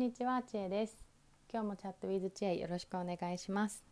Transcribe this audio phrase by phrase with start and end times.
[0.00, 1.04] んにちは、ちえです。
[1.52, 3.84] 今日もチャットウィズちえよろしくお願いします。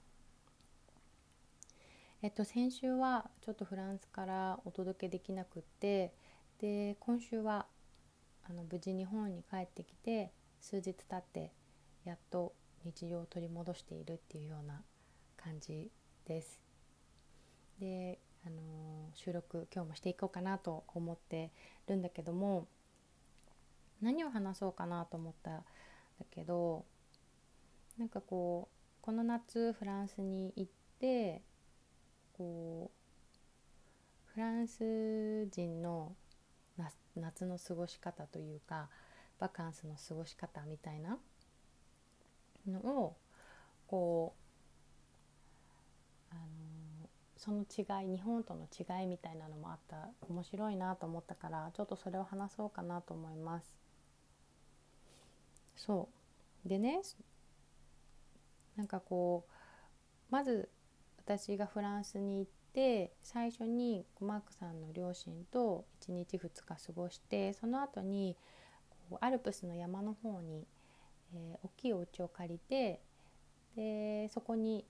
[2.23, 6.15] えっと先週はちょっとフランスからお届けできなくって、
[6.63, 7.67] で今週は
[8.49, 10.33] あの無事日本に帰ってきて
[10.63, 11.53] 数日経って
[12.07, 12.55] やっと
[12.87, 14.81] 日常を取り戻しているっていうような
[15.37, 15.91] 感じ
[16.25, 16.59] です。
[17.79, 21.51] で、あの収録今日もしていこうかなと思って
[21.87, 22.67] るんだけども。
[24.01, 25.65] 何を話そうかなと思った
[26.19, 26.85] だけど
[27.99, 31.43] なんかこうこの夏フランスに行って
[32.33, 36.15] こうフランス人の
[37.17, 38.89] 夏の過ごし方というか
[39.39, 41.19] バカンスの過ごし方みたいな
[42.67, 43.17] のを
[43.87, 44.35] こ
[46.31, 53.88] うあのその違い日本との違いみたいなのもあった面白いなと思ったからちょっとそれを話そうかなと思います。
[55.79, 56.09] そ
[56.67, 56.69] う。
[56.69, 57.01] でね
[58.77, 59.53] なんかこう
[60.31, 60.69] まず
[61.19, 68.37] 私がフランスに行って最初にマークさんの両親と1日2日過ごしてその後に
[69.09, 70.67] こうアルプスの山の方に、
[71.35, 73.01] えー、大きいお家を借りて
[73.77, 74.85] でそこに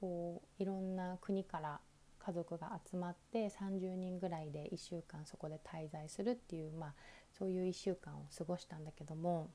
[0.00, 1.80] こういろんな国から
[2.18, 6.94] 家族が集まって30人ぐらいで1週間そこで滞在するっていう、まあ、
[7.38, 9.50] そういう1週間を過ごしたんだけども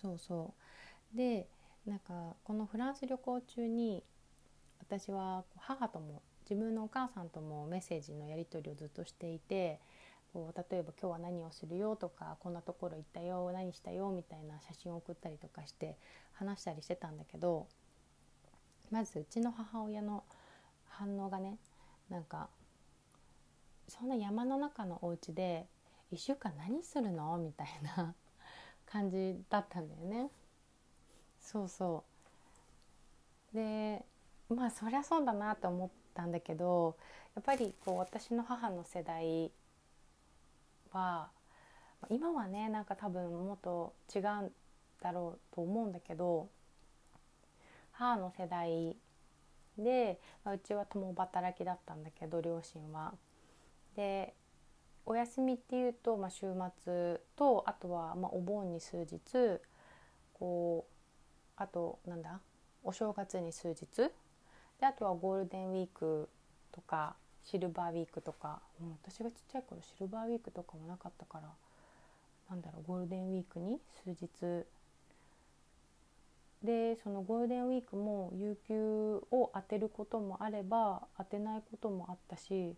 [0.00, 0.54] そうそ
[1.14, 1.48] うで
[1.86, 4.02] なんかこのフランス旅行中に
[4.80, 9.80] 私は母とも自分のお母さんともメッセージのやり取りをずっとしていて
[10.32, 15.96] こう例えば「今日は何をするよ」とか「こんなところ行ったよ何したよ」みたいな写真を送ったりとかして
[16.32, 17.66] 話したりしてたんだけど
[18.90, 20.24] まずうちの母親の
[20.88, 21.58] 反応がね
[22.08, 22.48] なんか
[23.88, 25.66] 「そんな山の中のお家で
[26.12, 28.14] 1週間何するの?」みたいな
[28.90, 30.30] 感じだったんだよね。
[31.40, 32.04] そうそ
[33.52, 34.04] うで
[34.48, 36.96] まあそりゃそうだなと思ったんだけど
[37.34, 39.50] やっぱりこう私の母の世代
[40.92, 41.30] は
[42.08, 44.52] 今はねなんか多分もっと違うん
[45.00, 46.48] だろうと思うんだけど
[47.92, 48.96] 母の世代
[49.78, 53.14] で、うちは共働きだったんだけど両親は。
[53.96, 54.34] で
[55.10, 56.46] お休みっていうと、まあ、週
[56.84, 59.60] 末とあとはまお盆に数日
[60.34, 62.38] こうあとなんだ
[62.84, 64.12] お正月に数日。
[64.78, 66.28] であとはゴールデンウィーク
[66.70, 71.48] とかシルバーウィークとか、うん、私がちっちゃい頃シルバーウィークとかもなかったから
[72.48, 74.64] なんだろうゴールデンウィークに数日。
[76.62, 82.76] でそのゴールデンウィークも有給を当てることもあれば当てないこともあったし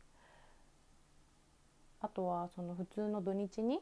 [2.02, 3.80] あとはその普通の土日に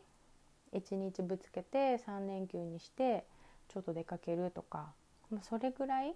[0.72, 3.24] 1日ぶつけて3連休にして
[3.68, 4.92] ちょっと出かけるとか、
[5.30, 6.14] まあ、それぐらい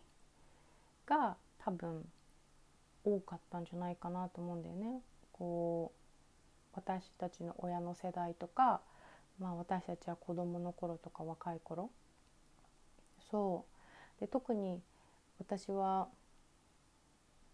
[1.06, 2.04] が多分
[3.04, 5.00] 多かったんじゃないかなと思うんだよね。
[5.32, 8.80] こう私たちの親の世代とか、
[9.38, 11.90] まあ、私たちは子どもの頃とか若い頃
[13.30, 13.64] そ
[14.18, 14.80] うで特に
[15.38, 16.08] 私は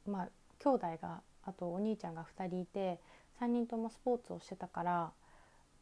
[0.06, 0.28] まあ
[0.58, 3.00] 兄弟があとお兄ちゃんが2人いて
[3.40, 5.12] 3人ともスポーツをしてたから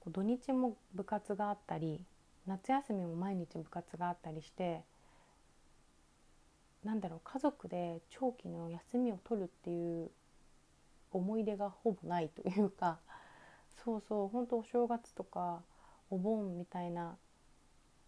[0.07, 2.01] 土日も部活があったり
[2.47, 4.83] 夏休みも毎日部活があったりして
[6.85, 10.11] なんだろう家族で長期の休みを取るっていう
[11.13, 12.99] 思い出がほぼないというか
[13.85, 15.63] そうそう本当お正月とか
[16.11, 17.17] お盆みたいな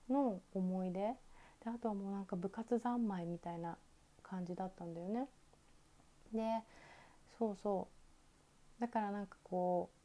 [0.09, 1.15] の思い出で
[1.67, 3.77] あとはもうなんか部活三昧みたいな
[4.23, 5.27] 感じだったんだよね。
[6.33, 6.63] で
[7.39, 8.00] そうそう
[8.81, 10.01] だからなんかこう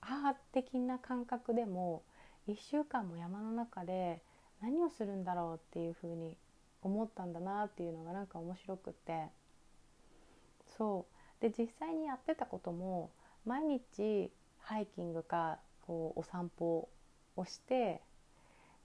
[0.00, 2.02] 母的な感覚でも
[2.48, 4.22] 1週間も山の中で
[4.62, 6.36] 何をするんだろうっていうふうに
[6.82, 9.26] 思ったんだなっていうのがなんか面白くって。
[10.78, 11.06] そ
[11.40, 11.42] う。
[11.42, 13.10] で実際にやってたことも
[13.44, 14.30] 毎日
[14.60, 16.88] ハイキングかこうお散歩
[17.36, 18.00] をして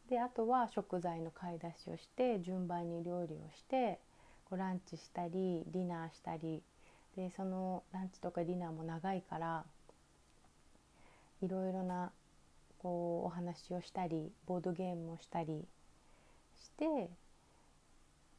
[0.09, 3.99] であとは食材の買い出しをして順番に料理をして
[4.45, 6.61] こうランチしたりディナーしたり
[7.15, 9.65] でそのランチとかディナーも長いから
[11.41, 12.11] いろいろな
[12.77, 15.65] こうお話をしたりボードゲームをしたり
[16.55, 17.09] して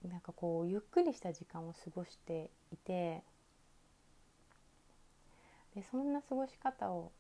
[0.09, 3.23] なんかこうゆっくりした時間を過ごしていて
[5.75, 7.13] でそんな過ごし方を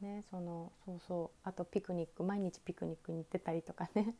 [0.00, 4.14] ねそのそうそうあとピクニック毎日ピクニックに行ってたりとかね。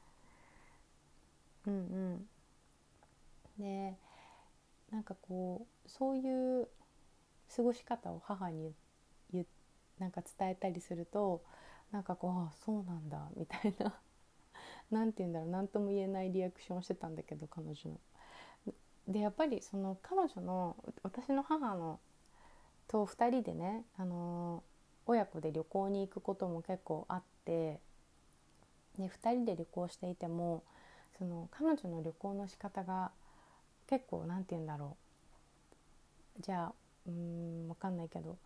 [1.66, 2.28] うんうん。
[3.58, 3.94] で
[4.90, 6.68] なんかこうそういう
[7.54, 8.72] 過ごし方を母に
[9.32, 9.46] 言
[9.98, 11.42] なんか伝えたりすると
[11.92, 13.94] なんかこうああそうなんだみたいな
[14.90, 18.00] 何て言うんだろう何とも言えないリアクションをしてたんだけど彼女の。
[19.06, 21.98] でやっぱりその彼女の私の母の
[22.88, 24.62] と2人でね、あの
[25.06, 27.80] 親子で旅行に行くことも結構あって
[28.98, 30.62] で2人で旅行していても
[31.18, 33.12] その彼女の旅行の仕方が
[33.88, 34.96] 結構何て言うんだろ
[36.38, 36.42] う。
[36.42, 36.72] じゃあ
[37.06, 38.38] うん分かんないけど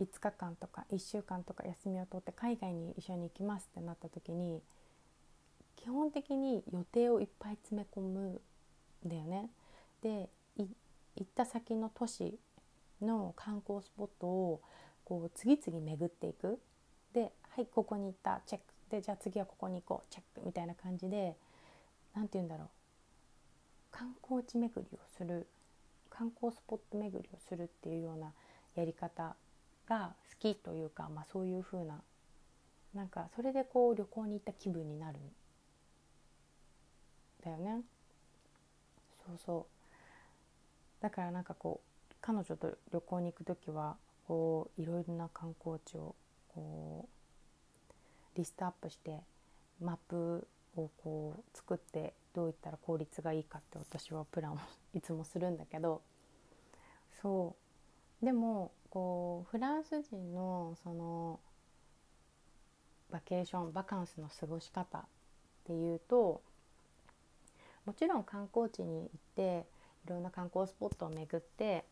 [0.00, 4.62] 5日間とか1週間とか休みを取って海外に一緒に行きますってなった時に
[5.76, 8.40] 基本的に予定をいっぱい詰め込む
[9.04, 9.50] んだよね。
[10.02, 10.68] で行
[11.22, 12.38] った先の都市
[13.00, 14.60] の観光スポットを
[15.04, 16.58] こう次々巡っていく。
[17.12, 18.66] ではいここに行ったチェック。
[18.90, 21.36] でじゃあ次はここに行こうチェックみたいな感じで
[22.14, 22.68] 何て言うんだろう。
[23.96, 25.46] 観光地巡りをする
[26.10, 28.32] 観光スポット巡りをするっていうような
[28.74, 29.36] やり方
[29.88, 32.02] が好きというか、まあ、そういう風な
[32.94, 35.20] なんかそれでこう旅行に行った気分になるん
[37.42, 37.80] だよね。
[39.26, 39.66] そうそ
[41.00, 43.96] うだからなんかこう彼女と旅行に行く時は
[44.28, 46.14] こういろいろな観光地を
[46.48, 47.08] こ
[48.34, 49.20] うリストアップして
[49.80, 50.46] マップ
[50.76, 54.58] をこう作ってどういったら効率がいいかって私はプランを
[54.92, 56.02] いつもするんだけど
[57.22, 57.56] そ
[58.22, 58.24] う。
[58.24, 61.40] でもこうフランス人のその
[63.10, 65.02] バケーションバカンスの過ごし方っ
[65.64, 66.42] ていうと
[67.86, 69.66] もちろん観光地に行って
[70.04, 71.86] いろんな観光スポットを巡って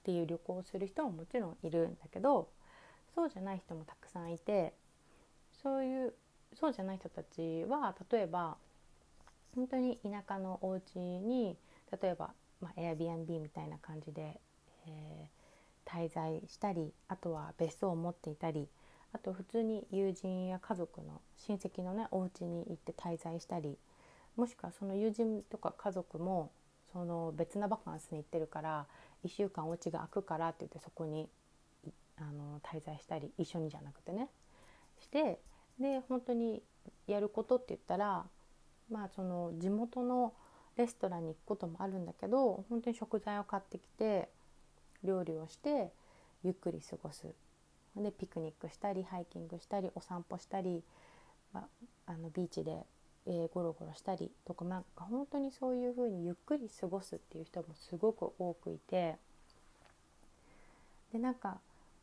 [0.00, 2.50] っていう旅行をする人ももちろんいるんだけど
[3.14, 4.74] そうじゃない人もたくさんいて
[5.62, 6.14] そういう
[6.54, 8.56] そうじゃない人たちは例えば
[9.54, 11.56] 本当に田舎のお家に
[12.00, 12.30] 例えば、
[12.60, 14.40] まあ、Airbnb みたいな感じで、
[14.86, 18.68] えー、滞在したりあとは別荘を持っていたり
[19.12, 23.78] あと普通に友人や家族の親戚のねお家に行って滞在したり
[24.36, 26.52] もしくはその友人とか家族も
[26.92, 28.86] その別なバカンスに行ってるから
[29.24, 31.28] 1週間お家が空くからって言ってそこに
[32.16, 34.28] あの滞在したり一緒にじゃなくてね。
[35.00, 35.40] して
[35.78, 36.62] で本当に
[37.06, 38.26] やることって言ったら
[38.90, 40.32] まあその地元の
[40.76, 44.28] レストランに行くこともあるんだけど本当に食材を買ってきて
[45.04, 45.90] 料理をして
[46.44, 47.26] ゆっくり過ごす。
[47.96, 50.84] でピクニックしたりハイキングしたりお散歩したり、
[51.52, 51.66] ま
[52.06, 52.86] あ、あのビーチで、
[53.26, 59.16] えー、ゴロゴロしたりとかなんか本当にそういう風にゆっくり過ごすっていう人もすごく多くいて
[61.12, 61.58] でなんか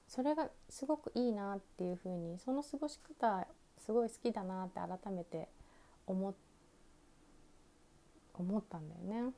[0.07, 3.47] それがすごくいいなっていう風にその過ごし方
[3.77, 5.47] すごい好きだなって改めて
[6.07, 6.33] 思っ
[8.39, 9.33] 思ったんだよね。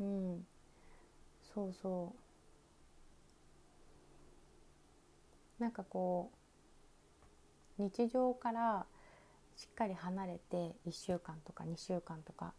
[0.00, 0.46] うん
[1.54, 2.14] そうそ
[5.58, 6.30] うなんかこ
[7.78, 8.86] う日常から
[9.56, 12.54] しっかり離れて1週間とか2週間とか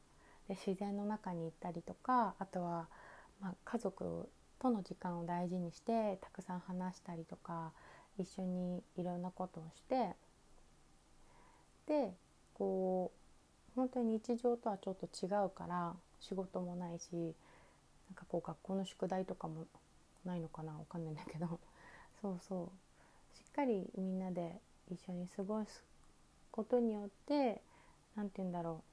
[0.47, 2.87] で自然の中に行ったりとかあとは、
[3.41, 4.29] まあ、家族
[4.59, 7.71] との時間を大事にしてたくさん話したりとか
[8.19, 10.11] 一緒にいろんなことをして
[11.87, 12.13] で
[12.53, 13.20] こう
[13.75, 19.65] 本当に日常とはちょっと違うから仕事もないしなんかこう学校の宿題とかも
[20.25, 21.59] ないのかなわかんないんだけど。
[22.21, 23.37] そうそう。
[23.37, 24.59] しっかりみんなで
[24.89, 25.83] 一緒に過ごす
[26.51, 27.61] ことによって
[28.15, 28.83] 何て言うんだろ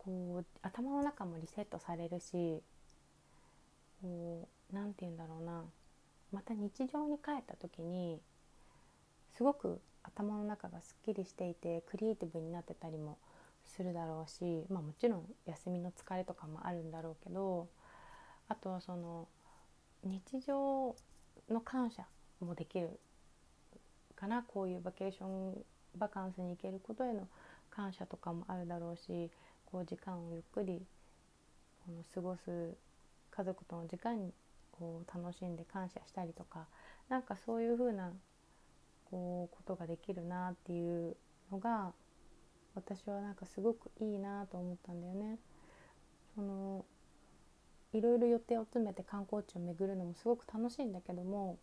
[0.00, 0.02] う。
[0.04, 2.62] こう頭の中もリセットされるし
[4.02, 5.64] こう何て言うんだろうな。
[6.32, 8.20] また日常に帰った時に
[9.30, 13.18] すごく頭の中がすっきりしていてクリエイティブになってたりも
[13.64, 17.68] するだろうし、まあ、もちろん休みの疲れとかもあるんだろうけど
[18.48, 19.26] あとはその
[20.04, 20.94] 日常
[21.50, 22.04] の感謝
[22.40, 23.00] もできる
[24.14, 24.42] かな。
[24.42, 25.64] こういうバケーション
[25.96, 27.28] バカンスに行けることへの
[27.70, 29.30] 感謝とかもあるだろうし
[29.66, 30.82] こう時間をゆっくり
[31.86, 32.74] この過ごす
[33.30, 34.32] 家族との時間に
[34.72, 36.66] こう楽しんで感謝したりとか
[37.08, 38.12] なんかそういう風な
[39.10, 41.16] こうことができるなっていう
[41.50, 41.92] のが
[42.74, 45.38] 私はなんかすごくいいなと思ったんだよね。
[46.34, 46.84] その
[47.92, 51.58] いろいろ予定を詰めて観光地を巡るのもすごく楽しいんだけども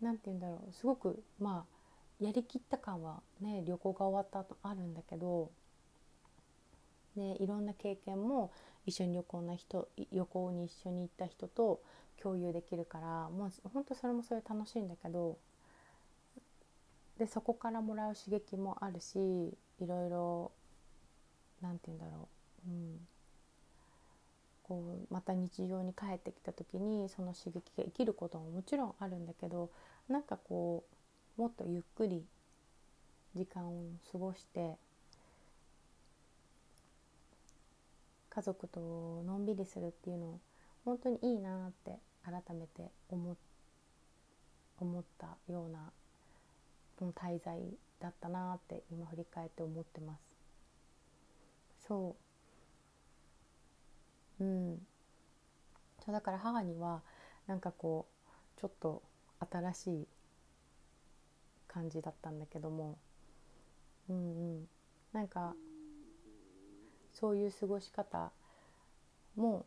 [0.00, 5.50] 何て言うんだろうすごくまあやりきった感はね旅行が終わった後あるんだけど、
[7.16, 8.52] ね、いろんな経験も
[8.86, 11.80] 一緒に旅行な人旅行に一緒に行った人と
[12.20, 15.36] 共有できるからもう本当それもそれ楽しいんだけど
[17.18, 20.52] でそこからもらう刺激もあるしいろいろ
[21.60, 22.28] 何て言うんだろ
[22.66, 23.00] う、うん、
[24.62, 29.70] こうまた日常に帰ってきた時にその刺激が生きることももちろんあるんだけど
[30.08, 30.84] なんかこ
[31.36, 32.24] うもっとゆっくり
[33.34, 34.76] 時間を過ごして
[38.30, 40.38] 家族とのんびりするっていうの
[40.84, 43.36] 本当にいいなって改めて思
[44.80, 45.90] 思ったような
[47.04, 47.58] の滞在
[48.00, 50.20] だったなって今振り返って思ってます。
[51.86, 52.16] そ
[54.40, 54.44] う。
[54.44, 54.86] うん。
[56.04, 57.02] そうだから母には
[57.46, 58.06] なんかこ
[58.56, 59.02] うちょっと
[59.50, 60.08] 新しい
[61.66, 62.98] 感じだったんだけども。
[64.08, 64.68] うんうん。
[65.12, 65.54] なんか
[67.12, 68.30] そういう過ごし方
[69.36, 69.66] も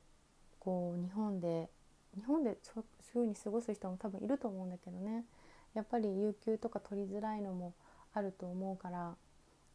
[0.59, 1.69] こう日本で
[2.15, 5.25] 日本でそういうふうに過ごす人も多分いると思うんだけどね。
[5.73, 7.73] やっぱり有給とか取りづらいのも
[8.13, 9.15] あると思うから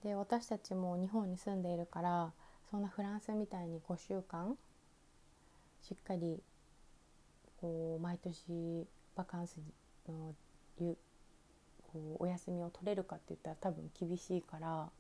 [0.03, 2.33] で私たちも日本に住んでいるから
[2.71, 4.57] そんなフランスみたいに5週間
[5.83, 6.41] しっかり
[7.61, 9.57] こう毎年バカンス
[10.09, 10.35] の
[10.79, 14.91] こうお休みを取れるかって言ったら多分厳しいから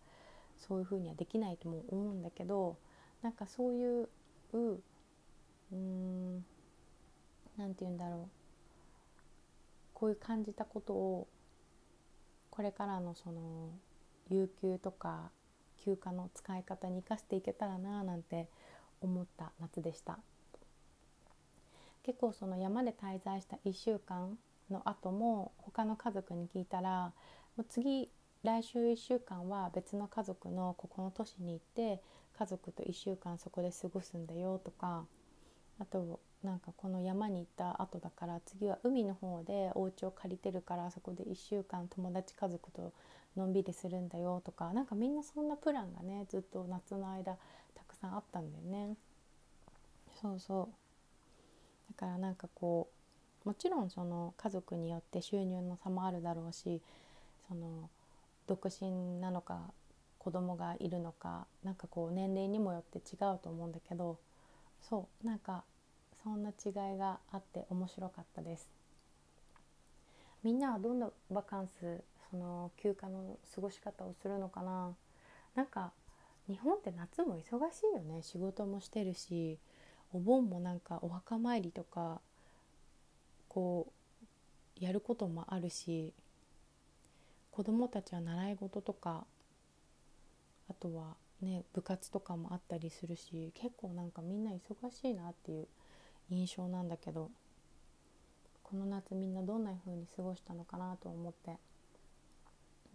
[0.59, 2.77] そういうふうにはできないとも思うんだけど
[3.23, 4.09] なんかそういう
[5.73, 6.45] うん
[7.59, 8.46] 何て言うんだろう。
[9.97, 11.27] こういう感じたことを
[12.51, 13.71] これからのその
[14.29, 15.31] 有給とか
[15.79, 18.47] 休暇の使い方に生かしていけたらななんて
[19.01, 20.19] 思った夏でした。
[22.03, 24.37] 結構その山で滞在した1週間
[24.71, 27.13] の後も他の家族に聞いたら
[27.57, 28.11] もう次
[28.43, 32.03] 来週1週間は別の家族のここの都市に行って
[32.39, 35.07] 家族と1週間そこで過ごすんだよとか
[35.81, 42.93] あとなんかこの山に行った後だから次は海の方でお家を借りてるからそこで1週間友達家族と
[43.37, 47.37] のんびりするんだよとかなんかみんなそんなプランがねずっと夏の間
[47.75, 48.97] たくさんあったんだよね。
[50.23, 50.71] そうそ
[51.91, 52.89] うだからなんかこ
[53.45, 56.81] うもちろんその家族によって収入の差もあるだろうし
[57.49, 57.91] その
[58.47, 59.73] 独身なのか
[60.19, 64.19] 子供がいるのかなんかこう年齢にもよって違うと思うんだけど
[64.89, 65.65] そうなんか
[66.27, 68.69] そんな違いがあって面白かったです。
[70.43, 72.03] みんなはどんなバカンス
[72.33, 74.93] その休暇の過ごし方をするのかな。
[75.55, 75.93] なんか
[76.49, 77.41] 日本って夏も忙
[77.73, 78.23] しいよね。
[78.23, 79.57] 仕事もしてるし
[80.13, 82.21] お盆もなんかお墓参りとか
[83.49, 83.87] こ
[84.81, 86.13] うやることもあるし
[87.53, 89.25] 子供たちは習い事とか
[90.69, 94.57] あとはね部活とかもあったりするし結構なんかみんな忙
[94.91, 95.69] しいなっていう
[96.31, 97.31] 印象なんだけど
[98.63, 101.59] この夏みんなどんな風に過ごしたのかなと思って。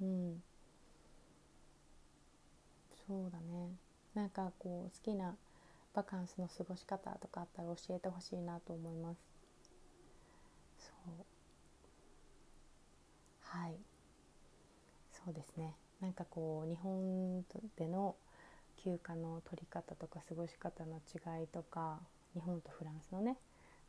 [0.02, 0.44] うん。
[3.08, 3.76] そうだね。
[4.14, 5.36] なんかこう好きな
[5.94, 9.20] バカンスの過ごし方とかあったら教えてほしいなと思います。
[10.78, 11.26] そう。
[13.40, 13.82] はい。
[15.12, 15.78] そうですね。
[16.00, 17.44] なんかこう日本
[17.78, 18.16] での
[18.78, 22.02] 休暇の取り方とか過ごし方の違いとか
[22.34, 23.38] 日本とフランスのね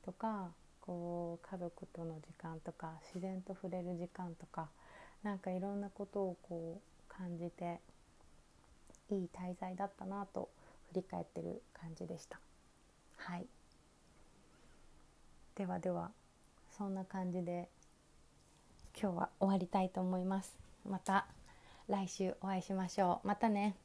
[0.04, 4.68] とかこう家族との時間とか自然と触れる時間とか
[5.22, 7.78] なんかいろんなことをこう感じて
[9.10, 10.48] いい滞在だったなと
[10.88, 12.40] 振り返ってる感じでした。
[13.16, 13.46] はい
[15.54, 16.10] ではでは
[16.76, 17.68] そんな感じで
[19.00, 20.56] 今日は終わりたいと思います。
[20.88, 21.26] また
[21.88, 23.28] 来週お会いしましょう。
[23.28, 23.76] またね。